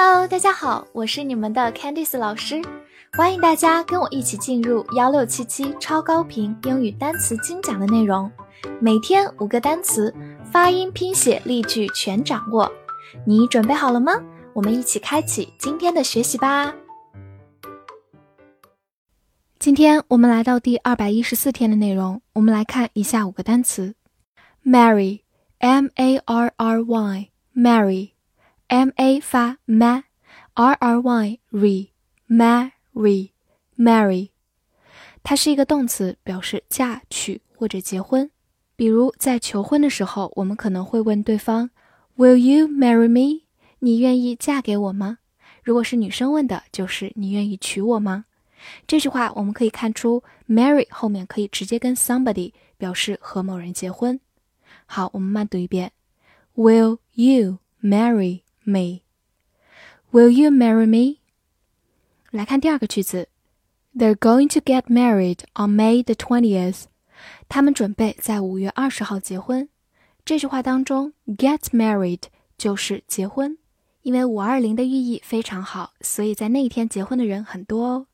[0.00, 2.62] Hello，大家好，我是你们的 Candice 老师，
[3.14, 8.30] 欢迎大家跟我一起进入幺六七七超高频英语单词精讲的内容，
[8.80, 10.14] 每天五个单词，
[10.52, 12.70] 发音、拼写、例句全掌握，
[13.26, 14.12] 你准备好了吗？
[14.52, 16.72] 我们一起开启今天的学习吧。
[19.58, 23.96] 今天我们来到第二百一十四天的内容，我们来看以下五个单词
[24.64, 28.10] ：marry，m a r r y，marry。
[28.68, 31.88] M a 发 ma，r r y re
[32.28, 33.30] marry
[33.78, 34.28] marry，
[35.22, 38.30] 它是一个动词，表示嫁娶或者结婚。
[38.76, 41.70] 比如在求婚的时候，我们可能会问对方
[42.18, 43.46] ，Will you marry me？
[43.78, 45.18] 你愿意嫁给我吗？
[45.64, 48.26] 如果是女生问的，就是你愿意娶我吗？
[48.86, 54.20] 这句话我们可以看出，marry 后面可以直接跟 somebody 表示和某人结婚。
[54.84, 55.92] 好，我们慢读一遍
[56.54, 59.01] ，Will you marry？” marry？me.
[60.11, 61.19] Will you marry me?
[62.31, 63.27] 来看第二个句子，
[63.95, 66.85] They're going to get married on May the twentieth.
[67.47, 69.69] 他们准备在五月二十号结婚。
[70.25, 72.23] 这句话当中，get married
[72.57, 73.57] 就是结婚，
[74.01, 78.07] 因为五二零的寓意非常好，所以在那一天结婚的人很多哦。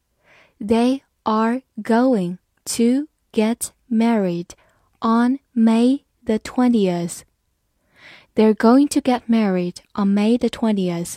[0.60, 4.50] They are going to get married
[5.00, 7.22] on May the twentieth.
[8.37, 11.17] They're going to get married on May the twentieth。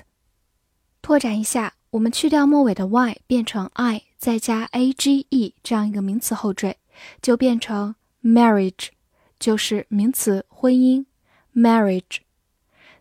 [1.01, 6.75] 拓展一下，我们去掉末尾的 y，变成 i，再加 a g e 这样一个名词后缀，
[7.19, 8.89] 就变成 marriage，
[9.39, 11.05] 就是名词婚姻
[11.55, 12.19] marriage。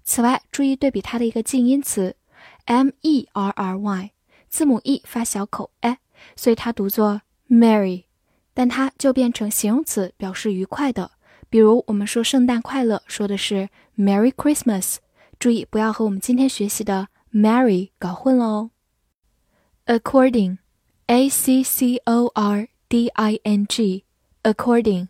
[0.03, 2.17] 此外，注意对比它的一个近音词
[2.65, 4.13] m e r r y，
[4.49, 5.99] 字母 e 发小口 e，
[6.37, 8.05] 所以它读作 marry，
[8.55, 11.11] 但它就变成形容词，表示愉快的。
[11.49, 14.97] 比如我们说圣诞快乐，说的是 Merry Christmas。
[15.39, 18.71] 注意不要和我们今天学习的 Merry 搞混了哦。
[19.85, 25.09] According，a c c o r d i n g，according，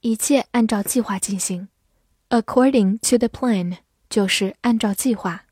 [0.00, 1.68] 一切按照计划进行。
[2.30, 3.78] According to the plan
[4.08, 5.44] 就是按照计划。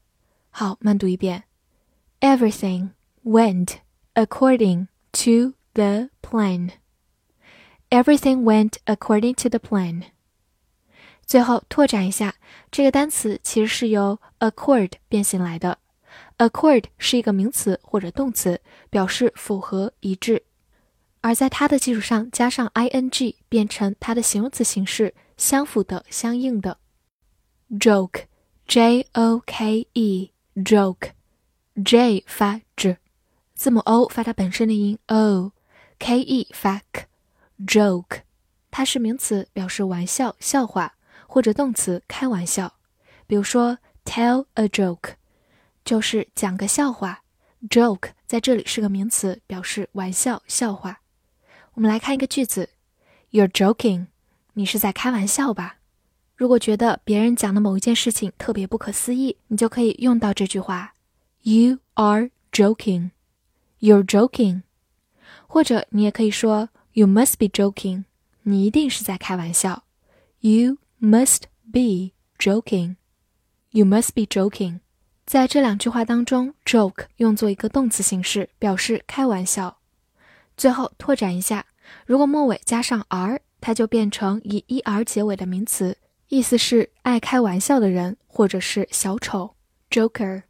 [0.50, 1.44] 好，慢读一遍：
[2.20, 2.90] Everything
[3.24, 3.76] went
[4.14, 10.04] according to the plan。Everything went according to the plan。
[11.26, 12.36] 最后拓展一下，
[12.70, 15.78] 这个单词其实是由 accord 变形来的。
[16.37, 20.43] Accord 是一个名词或者动词，表示符合、一致，
[21.21, 26.77] 而在它的基础上加上 ing，变成它的形容词形式，相符的、相应的。
[27.79, 31.13] Joke，j o k e，joke，j
[32.27, 32.97] 发 j，
[33.53, 38.23] 字母 o 发它本身的音 o，k e 发 k，joke，
[38.69, 40.91] 它是名词，表示玩笑、笑话，
[41.27, 42.75] 或者动词开玩笑。
[43.25, 45.13] 比如说，tell a joke。
[45.85, 47.21] 就是讲个笑话
[47.69, 51.01] ，joke 在这里是个名词，表示玩笑、笑话。
[51.75, 52.69] 我们来看一个句子
[53.31, 54.07] ：You're joking，
[54.53, 55.77] 你是在开玩笑吧？
[56.35, 60.95] 如果觉得别人讲的某一件事情特别不可思议，你就可以用到这句话
[61.43, 64.63] ：You are joking，You're joking。
[65.45, 68.05] 或者你也可以说：You must be joking，
[68.41, 69.83] 你一定是在开玩笑。
[70.39, 74.79] You must be joking，You must be joking。
[75.25, 79.79] 在这两句话当中，joke 用作一个动词形式，表示开玩笑。
[80.55, 81.65] 最后拓展一下，
[82.05, 85.97] 如果末尾加上 r，它就变成以 er 结尾的名词，
[86.27, 89.55] 意思是爱开玩笑的人，或者是小丑
[89.89, 90.43] joker。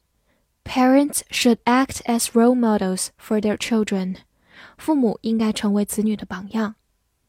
[0.63, 4.15] ：Parents should act as role models for their children.
[4.77, 6.75] 父母应该成为子女的榜样。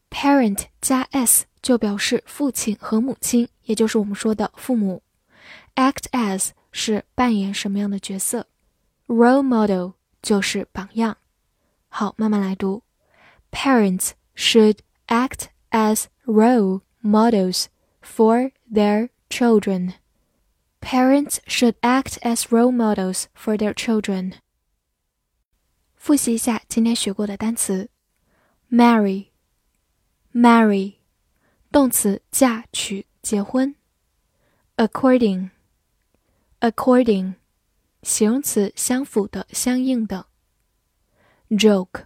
[0.09, 5.02] Parent 加 s 就表示父亲和母亲，也就是我们说的父母。
[5.74, 8.48] Act as 是扮演什么样的角色？
[9.06, 11.18] Role model 就是榜样。
[11.88, 12.82] 好，慢慢来读。
[13.50, 17.66] Parents should act as role models
[18.02, 19.94] for their children.
[20.80, 24.34] Parents should act as role models for their children.
[25.96, 27.90] 复习一下今天学过的单词：
[28.70, 29.24] marry，marry，
[31.72, 33.74] 动词嫁娶、结婚
[36.63, 37.35] According，
[38.03, 40.27] 形容词相符的、相应的
[41.49, 42.05] ；joke，joke，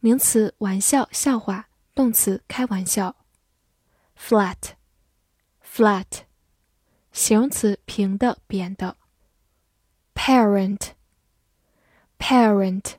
[0.00, 3.14] 名词玩笑、笑话，动词开玩笑
[4.18, 6.06] ；flat，flat，
[7.12, 8.96] 形容词平的、扁的
[10.12, 10.94] ；parent。
[12.18, 12.94] parent，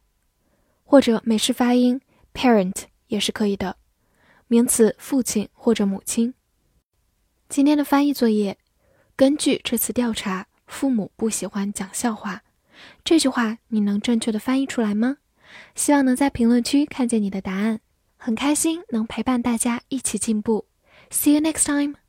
[0.86, 2.00] 或者美式发音
[2.34, 3.76] parent 也是可以的，
[4.48, 6.34] 名词父亲或者母亲。
[7.50, 8.58] 今天的翻译作业，
[9.24, 12.42] 根据这次调查，父母不喜欢讲笑话。
[13.06, 15.16] 这句话你能正确的翻译出来吗？
[15.76, 17.80] 希望能在评论区看见你的答案。
[18.18, 20.66] 很开心能陪伴大家一起进步。
[21.10, 22.03] See you next time.